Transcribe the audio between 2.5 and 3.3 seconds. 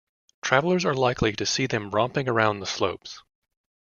the slopes.